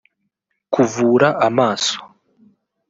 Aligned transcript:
kuvura 0.73 1.29
amaso 1.47 1.95